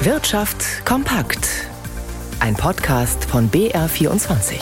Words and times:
Wirtschaft 0.00 0.86
kompakt. 0.86 1.66
Ein 2.38 2.54
Podcast 2.54 3.24
von 3.24 3.50
BR24. 3.50 4.54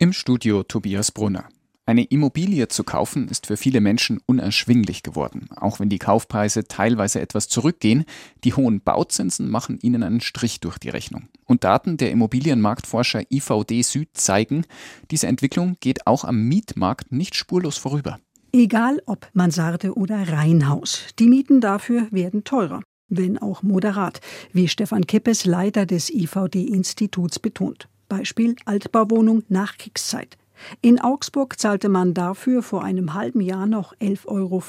Im 0.00 0.12
Studio 0.12 0.64
Tobias 0.64 1.12
Brunner. 1.12 1.48
Eine 1.86 2.02
Immobilie 2.02 2.66
zu 2.66 2.82
kaufen 2.82 3.28
ist 3.28 3.46
für 3.46 3.56
viele 3.56 3.80
Menschen 3.80 4.20
unerschwinglich 4.26 5.04
geworden. 5.04 5.48
Auch 5.54 5.78
wenn 5.78 5.90
die 5.90 6.00
Kaufpreise 6.00 6.64
teilweise 6.64 7.20
etwas 7.20 7.46
zurückgehen, 7.46 8.04
die 8.42 8.54
hohen 8.54 8.80
Bauzinsen 8.80 9.48
machen 9.48 9.78
ihnen 9.80 10.02
einen 10.02 10.20
Strich 10.20 10.58
durch 10.58 10.78
die 10.78 10.90
Rechnung. 10.90 11.28
Und 11.44 11.62
Daten 11.62 11.98
der 11.98 12.10
Immobilienmarktforscher 12.10 13.30
IVD 13.30 13.82
Süd 13.82 14.08
zeigen, 14.14 14.64
diese 15.12 15.28
Entwicklung 15.28 15.76
geht 15.78 16.08
auch 16.08 16.24
am 16.24 16.48
Mietmarkt 16.48 17.12
nicht 17.12 17.36
spurlos 17.36 17.78
vorüber. 17.78 18.18
Egal 18.58 19.02
ob 19.04 19.28
Mansarde 19.34 19.92
oder 19.98 20.32
Reihenhaus, 20.32 21.08
die 21.18 21.28
Mieten 21.28 21.60
dafür 21.60 22.06
werden 22.10 22.42
teurer, 22.42 22.80
wenn 23.06 23.36
auch 23.36 23.62
moderat, 23.62 24.22
wie 24.50 24.66
Stefan 24.66 25.06
Kippes, 25.06 25.44
Leiter 25.44 25.84
des 25.84 26.08
IVD-Instituts, 26.08 27.38
betont. 27.38 27.86
Beispiel 28.08 28.56
Altbauwohnung 28.64 29.42
Nachkriegszeit. 29.50 30.38
In 30.80 31.02
Augsburg 31.02 31.60
zahlte 31.60 31.90
man 31.90 32.14
dafür 32.14 32.62
vor 32.62 32.82
einem 32.82 33.12
halben 33.12 33.42
Jahr 33.42 33.66
noch 33.66 33.94
11,50 33.96 34.26
Euro 34.26 34.62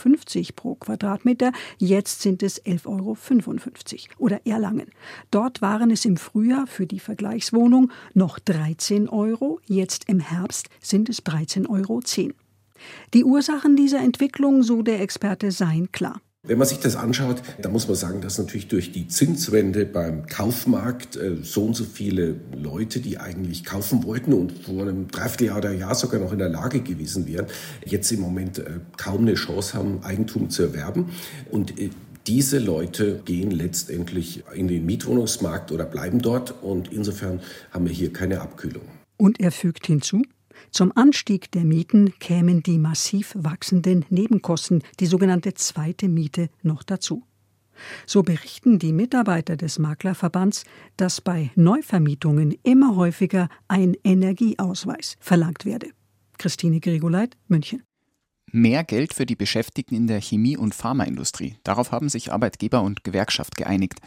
pro 0.53 0.75
Quadratmeter, 0.75 1.53
jetzt 1.77 2.21
sind 2.21 2.43
es 2.43 2.61
11,55 2.61 2.87
Euro. 2.87 3.15
Oder 4.17 4.45
Erlangen. 4.45 4.91
Dort 5.31 5.61
waren 5.61 5.91
es 5.91 6.03
im 6.03 6.17
Frühjahr 6.17 6.67
für 6.67 6.87
die 6.87 6.99
Vergleichswohnung 6.99 7.89
noch 8.13 8.37
13 8.37 9.07
Euro, 9.07 9.61
jetzt 9.65 10.09
im 10.09 10.19
Herbst 10.19 10.67
sind 10.81 11.07
es 11.07 11.23
13,10 11.23 11.69
Euro. 11.69 12.01
Die 13.13 13.23
Ursachen 13.23 13.75
dieser 13.75 13.99
Entwicklung, 13.99 14.63
so 14.63 14.81
der 14.81 15.01
Experte, 15.01 15.51
seien 15.51 15.91
klar. 15.91 16.21
Wenn 16.47 16.57
man 16.57 16.67
sich 16.67 16.79
das 16.79 16.95
anschaut, 16.95 17.41
dann 17.61 17.73
muss 17.73 17.87
man 17.87 17.97
sagen, 17.97 18.21
dass 18.21 18.37
natürlich 18.37 18.69
durch 18.69 18.93
die 18.93 19.09
Zinswende 19.09 19.85
beim 19.85 20.27
Kaufmarkt 20.27 21.17
äh, 21.17 21.35
so 21.41 21.65
und 21.65 21.75
so 21.75 21.83
viele 21.83 22.39
Leute, 22.55 23.01
die 23.01 23.17
eigentlich 23.17 23.65
kaufen 23.65 24.03
wollten 24.05 24.31
und 24.31 24.53
vor 24.53 24.83
einem 24.83 25.09
Dreivierteljahr 25.09 25.57
oder 25.57 25.73
Jahr 25.73 25.93
sogar 25.93 26.21
noch 26.21 26.31
in 26.31 26.39
der 26.39 26.47
Lage 26.47 26.79
gewesen 26.79 27.27
wären, 27.27 27.47
jetzt 27.85 28.11
im 28.13 28.21
Moment 28.21 28.59
äh, 28.59 28.79
kaum 28.95 29.23
eine 29.23 29.33
Chance 29.33 29.73
haben, 29.73 30.03
Eigentum 30.03 30.49
zu 30.49 30.63
erwerben. 30.63 31.09
Und 31.51 31.77
äh, 31.79 31.89
diese 32.27 32.59
Leute 32.59 33.21
gehen 33.25 33.51
letztendlich 33.51 34.43
in 34.53 34.69
den 34.69 34.85
Mietwohnungsmarkt 34.85 35.73
oder 35.73 35.85
bleiben 35.85 36.21
dort. 36.21 36.61
Und 36.61 36.93
insofern 36.93 37.41
haben 37.71 37.85
wir 37.85 37.93
hier 37.93 38.13
keine 38.13 38.39
Abkühlung. 38.39 38.83
Und 39.17 39.39
er 39.39 39.51
fügt 39.51 39.87
hinzu, 39.87 40.21
zum 40.71 40.91
Anstieg 40.95 41.51
der 41.51 41.63
Mieten 41.63 42.13
kämen 42.19 42.63
die 42.63 42.77
massiv 42.77 43.33
wachsenden 43.37 44.05
Nebenkosten, 44.09 44.83
die 44.99 45.05
sogenannte 45.05 45.53
zweite 45.53 46.07
Miete, 46.07 46.49
noch 46.61 46.83
dazu. 46.83 47.23
So 48.05 48.23
berichten 48.23 48.79
die 48.79 48.93
Mitarbeiter 48.93 49.55
des 49.55 49.79
Maklerverbands, 49.79 50.65
dass 50.97 51.21
bei 51.21 51.51
Neuvermietungen 51.55 52.55
immer 52.63 52.95
häufiger 52.95 53.49
ein 53.67 53.95
Energieausweis 54.03 55.15
verlangt 55.19 55.65
werde. 55.65 55.91
Christine 56.37 56.79
Grigoleit, 56.79 57.37
München. 57.47 57.86
Mehr 58.53 58.85
Geld 58.85 59.13
für 59.13 59.25
die 59.25 59.35
Beschäftigten 59.35 59.93
in 59.93 60.07
der 60.07 60.21
Chemie- 60.21 60.55
und 60.55 60.73
Pharmaindustrie. 60.73 61.57
Darauf 61.63 61.91
haben 61.91 62.07
sich 62.07 62.31
Arbeitgeber 62.31 62.81
und 62.81 63.03
Gewerkschaft 63.03 63.57
geeinigt. 63.57 63.99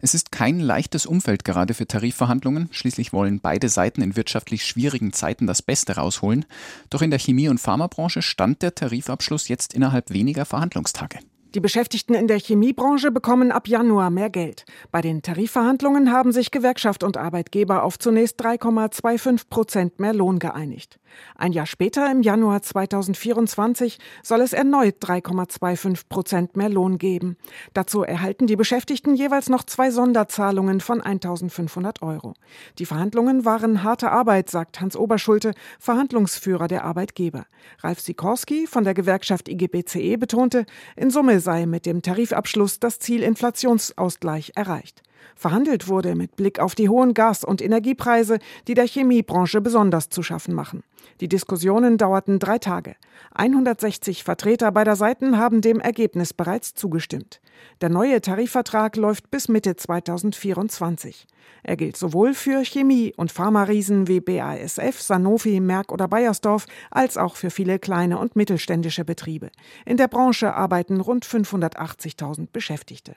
Es 0.00 0.14
ist 0.14 0.30
kein 0.30 0.60
leichtes 0.60 1.04
Umfeld 1.04 1.44
gerade 1.44 1.74
für 1.74 1.86
Tarifverhandlungen. 1.86 2.68
Schließlich 2.70 3.12
wollen 3.12 3.40
beide 3.40 3.68
Seiten 3.68 4.00
in 4.00 4.14
wirtschaftlich 4.14 4.64
schwierigen 4.64 5.12
Zeiten 5.12 5.48
das 5.48 5.62
Beste 5.62 5.96
rausholen. 5.96 6.44
Doch 6.90 7.02
in 7.02 7.10
der 7.10 7.18
Chemie- 7.18 7.48
und 7.48 7.58
Pharmabranche 7.58 8.22
stand 8.22 8.62
der 8.62 8.76
Tarifabschluss 8.76 9.48
jetzt 9.48 9.74
innerhalb 9.74 10.12
weniger 10.12 10.44
Verhandlungstage. 10.44 11.18
Die 11.54 11.60
Beschäftigten 11.60 12.14
in 12.14 12.28
der 12.28 12.38
Chemiebranche 12.38 13.10
bekommen 13.10 13.52
ab 13.52 13.68
Januar 13.68 14.10
mehr 14.10 14.28
Geld. 14.28 14.66
Bei 14.92 15.00
den 15.00 15.22
Tarifverhandlungen 15.22 16.12
haben 16.12 16.30
sich 16.30 16.50
Gewerkschaft 16.50 17.02
und 17.02 17.16
Arbeitgeber 17.16 17.82
auf 17.84 17.98
zunächst 17.98 18.38
3,25 18.40 19.48
Prozent 19.48 19.98
mehr 19.98 20.12
Lohn 20.12 20.38
geeinigt. 20.38 21.00
Ein 21.36 21.52
Jahr 21.52 21.66
später, 21.66 22.10
im 22.10 22.22
Januar 22.22 22.62
2024, 22.62 23.98
soll 24.22 24.40
es 24.40 24.52
erneut 24.52 24.96
3,25 25.02 26.08
Prozent 26.08 26.56
mehr 26.56 26.68
Lohn 26.68 26.98
geben. 26.98 27.36
Dazu 27.74 28.02
erhalten 28.02 28.46
die 28.46 28.56
Beschäftigten 28.56 29.14
jeweils 29.14 29.48
noch 29.48 29.64
zwei 29.64 29.90
Sonderzahlungen 29.90 30.80
von 30.80 31.00
1.500 31.00 32.02
Euro. 32.02 32.34
Die 32.78 32.86
Verhandlungen 32.86 33.44
waren 33.44 33.82
harte 33.82 34.10
Arbeit, 34.10 34.50
sagt 34.50 34.80
Hans 34.80 34.96
Oberschulte, 34.96 35.52
Verhandlungsführer 35.78 36.68
der 36.68 36.84
Arbeitgeber. 36.84 37.46
Ralf 37.80 38.00
Sikorski 38.00 38.66
von 38.66 38.84
der 38.84 38.94
Gewerkschaft 38.94 39.48
IGBCE 39.48 40.16
betonte, 40.16 40.66
in 40.96 41.10
Summe 41.10 41.40
sei 41.40 41.66
mit 41.66 41.86
dem 41.86 42.02
Tarifabschluss 42.02 42.80
das 42.80 42.98
Ziel 42.98 43.22
Inflationsausgleich 43.22 44.52
erreicht. 44.54 45.02
Verhandelt 45.36 45.88
wurde 45.88 46.14
mit 46.14 46.36
Blick 46.36 46.58
auf 46.58 46.74
die 46.74 46.88
hohen 46.88 47.14
Gas- 47.14 47.44
und 47.44 47.62
Energiepreise, 47.62 48.38
die 48.66 48.74
der 48.74 48.86
Chemiebranche 48.86 49.60
besonders 49.60 50.08
zu 50.08 50.22
schaffen 50.22 50.54
machen. 50.54 50.82
Die 51.20 51.28
Diskussionen 51.28 51.96
dauerten 51.96 52.38
drei 52.38 52.58
Tage. 52.58 52.96
160 53.34 54.24
Vertreter 54.24 54.72
beider 54.72 54.96
Seiten 54.96 55.38
haben 55.38 55.60
dem 55.60 55.80
Ergebnis 55.80 56.32
bereits 56.32 56.74
zugestimmt. 56.74 57.40
Der 57.80 57.88
neue 57.88 58.20
Tarifvertrag 58.20 58.96
läuft 58.96 59.30
bis 59.30 59.48
Mitte 59.48 59.76
2024. 59.76 61.26
Er 61.62 61.76
gilt 61.76 61.96
sowohl 61.96 62.34
für 62.34 62.64
Chemie- 62.64 63.14
und 63.16 63.32
Pharmariesen 63.32 64.06
wie 64.06 64.20
BASF, 64.20 65.00
Sanofi, 65.00 65.60
Merck 65.60 65.92
oder 65.92 66.08
Bayersdorf 66.08 66.66
als 66.90 67.16
auch 67.16 67.36
für 67.36 67.50
viele 67.50 67.78
kleine 67.78 68.18
und 68.18 68.36
mittelständische 68.36 69.04
Betriebe. 69.04 69.50
In 69.84 69.96
der 69.96 70.08
Branche 70.08 70.54
arbeiten 70.54 71.00
rund 71.00 71.24
580.000 71.26 72.48
Beschäftigte. 72.52 73.16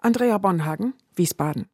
Andrea 0.00 0.38
Bonhagen, 0.38 0.94
Wiesbaden. 1.16 1.66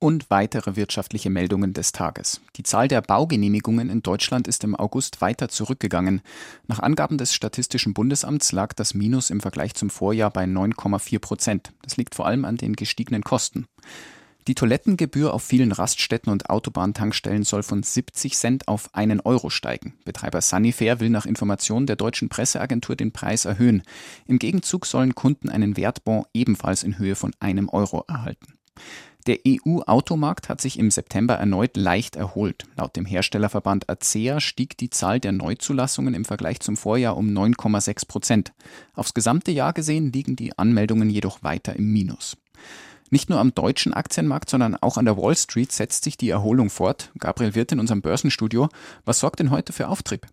Und 0.00 0.28
weitere 0.30 0.76
wirtschaftliche 0.76 1.30
Meldungen 1.30 1.72
des 1.72 1.92
Tages. 1.92 2.40
Die 2.56 2.62
Zahl 2.62 2.88
der 2.88 3.00
Baugenehmigungen 3.00 3.90
in 3.90 4.02
Deutschland 4.02 4.48
ist 4.48 4.64
im 4.64 4.74
August 4.74 5.20
weiter 5.20 5.48
zurückgegangen. 5.48 6.22
Nach 6.66 6.80
Angaben 6.80 7.18
des 7.18 7.34
Statistischen 7.34 7.94
Bundesamts 7.94 8.50
lag 8.52 8.72
das 8.72 8.94
Minus 8.94 9.30
im 9.30 9.40
Vergleich 9.40 9.74
zum 9.74 9.90
Vorjahr 9.90 10.30
bei 10.30 10.44
9,4 10.44 11.18
Prozent. 11.20 11.72
Das 11.82 11.96
liegt 11.96 12.14
vor 12.14 12.26
allem 12.26 12.44
an 12.44 12.56
den 12.56 12.74
gestiegenen 12.74 13.22
Kosten. 13.22 13.66
Die 14.46 14.54
Toilettengebühr 14.54 15.34
auf 15.34 15.42
vielen 15.42 15.72
Raststätten 15.72 16.32
und 16.32 16.48
Autobahntankstellen 16.48 17.44
soll 17.44 17.62
von 17.62 17.82
70 17.82 18.36
Cent 18.36 18.68
auf 18.68 18.94
einen 18.94 19.20
Euro 19.20 19.50
steigen. 19.50 19.94
Betreiber 20.04 20.40
Sunnyfair 20.40 21.00
will 21.00 21.10
nach 21.10 21.26
Informationen 21.26 21.86
der 21.86 21.96
deutschen 21.96 22.28
Presseagentur 22.28 22.96
den 22.96 23.12
Preis 23.12 23.44
erhöhen. 23.44 23.82
Im 24.26 24.38
Gegenzug 24.38 24.86
sollen 24.86 25.14
Kunden 25.14 25.50
einen 25.50 25.76
Wertbon 25.76 26.24
ebenfalls 26.32 26.82
in 26.82 26.98
Höhe 26.98 27.16
von 27.16 27.32
einem 27.40 27.68
Euro 27.68 28.04
erhalten. 28.08 28.54
Der 29.26 29.38
EU-Automarkt 29.46 30.48
hat 30.48 30.62
sich 30.62 30.78
im 30.78 30.90
September 30.90 31.34
erneut 31.34 31.76
leicht 31.76 32.16
erholt. 32.16 32.64
Laut 32.76 32.96
dem 32.96 33.04
Herstellerverband 33.04 33.90
ACEA 33.90 34.40
stieg 34.40 34.78
die 34.78 34.88
Zahl 34.88 35.20
der 35.20 35.32
Neuzulassungen 35.32 36.14
im 36.14 36.24
Vergleich 36.24 36.60
zum 36.60 36.78
Vorjahr 36.78 37.18
um 37.18 37.28
9,6 37.28 38.08
Prozent. 38.08 38.52
Aufs 38.94 39.12
gesamte 39.12 39.50
Jahr 39.50 39.74
gesehen 39.74 40.10
liegen 40.10 40.36
die 40.36 40.56
Anmeldungen 40.56 41.10
jedoch 41.10 41.42
weiter 41.42 41.76
im 41.76 41.92
Minus. 41.92 42.38
Nicht 43.10 43.28
nur 43.28 43.40
am 43.40 43.52
deutschen 43.52 43.92
Aktienmarkt, 43.92 44.48
sondern 44.48 44.76
auch 44.76 44.96
an 44.96 45.04
der 45.04 45.16
Wall 45.16 45.36
Street 45.36 45.72
setzt 45.72 46.04
sich 46.04 46.16
die 46.16 46.30
Erholung 46.30 46.70
fort. 46.70 47.10
Gabriel 47.18 47.56
Wirth 47.56 47.72
in 47.72 47.80
unserem 47.80 48.02
Börsenstudio. 48.02 48.68
Was 49.04 49.18
sorgt 49.18 49.40
denn 49.40 49.50
heute 49.50 49.72
für 49.72 49.88
Auftrieb? 49.88 50.26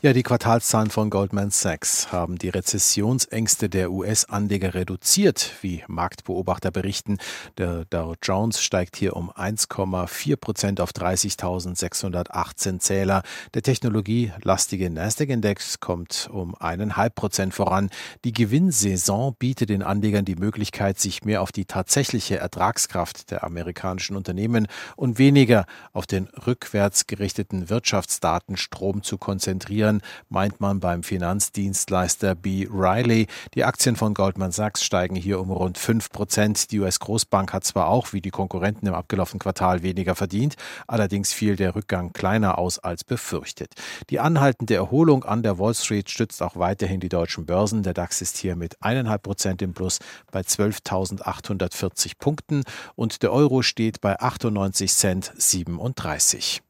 Ja, 0.00 0.12
die 0.12 0.22
Quartalszahlen 0.22 0.90
von 0.90 1.10
Goldman 1.10 1.50
Sachs 1.50 2.12
haben 2.12 2.38
die 2.38 2.50
Rezessionsängste 2.50 3.68
der 3.68 3.90
US-Anleger 3.90 4.74
reduziert, 4.74 5.54
wie 5.60 5.82
Marktbeobachter 5.88 6.70
berichten. 6.70 7.18
Der 7.56 7.84
Dow 7.86 8.14
Jones 8.22 8.62
steigt 8.62 8.96
hier 8.96 9.16
um 9.16 9.28
1,4 9.32 10.36
Prozent 10.36 10.80
auf 10.80 10.92
30.618 10.92 12.78
Zähler. 12.78 13.24
Der 13.54 13.62
technologielastige 13.62 14.88
Nasdaq-Index 14.88 15.80
kommt 15.80 16.30
um 16.32 16.54
eineinhalb 16.54 17.16
Prozent 17.16 17.52
voran. 17.52 17.90
Die 18.24 18.32
Gewinnsaison 18.32 19.34
bietet 19.36 19.68
den 19.70 19.82
Anlegern 19.82 20.24
die 20.24 20.36
Möglichkeit, 20.36 21.00
sich 21.00 21.24
mehr 21.24 21.42
auf 21.42 21.50
die 21.50 21.64
tatsächliche 21.64 22.36
Ertragskraft 22.36 23.32
der 23.32 23.42
amerikanischen 23.42 24.14
Unternehmen 24.14 24.68
und 24.94 25.18
weniger 25.18 25.66
auf 25.92 26.06
den 26.06 26.28
rückwärts 26.46 27.08
gerichteten 27.08 27.68
Wirtschaftsdatenstrom 27.68 29.02
zu 29.02 29.18
konzentrieren 29.18 29.57
konzentrieren, 29.58 30.02
meint 30.28 30.60
man 30.60 30.80
beim 30.80 31.02
Finanzdienstleister 31.02 32.34
B. 32.34 32.68
Riley. 32.70 33.26
Die 33.54 33.64
Aktien 33.64 33.96
von 33.96 34.14
Goldman 34.14 34.52
Sachs 34.52 34.84
steigen 34.84 35.16
hier 35.16 35.40
um 35.40 35.50
rund 35.50 35.78
5 35.78 36.10
Prozent. 36.10 36.70
Die 36.70 36.80
US-Großbank 36.80 37.52
hat 37.52 37.64
zwar 37.64 37.88
auch 37.88 38.12
wie 38.12 38.20
die 38.20 38.30
Konkurrenten 38.30 38.86
im 38.86 38.94
abgelaufenen 38.94 39.40
Quartal 39.40 39.82
weniger 39.82 40.14
verdient, 40.14 40.54
allerdings 40.86 41.32
fiel 41.32 41.56
der 41.56 41.74
Rückgang 41.74 42.12
kleiner 42.12 42.58
aus 42.58 42.78
als 42.78 43.04
befürchtet. 43.04 43.74
Die 44.10 44.20
anhaltende 44.20 44.74
Erholung 44.74 45.24
an 45.24 45.42
der 45.42 45.58
Wall 45.58 45.74
Street 45.74 46.08
stützt 46.08 46.42
auch 46.42 46.56
weiterhin 46.56 47.00
die 47.00 47.08
deutschen 47.08 47.46
Börsen. 47.46 47.82
Der 47.82 47.94
DAX 47.94 48.22
ist 48.22 48.36
hier 48.38 48.54
mit 48.54 48.78
1,5 48.78 49.18
Prozent 49.18 49.62
im 49.62 49.74
Plus 49.74 49.98
bei 50.30 50.40
12.840 50.40 52.12
Punkten 52.18 52.62
und 52.94 53.22
der 53.22 53.32
Euro 53.32 53.62
steht 53.62 54.00
bei 54.00 54.18
98 54.20 54.92
Cent 54.92 55.32
37. 55.36 56.62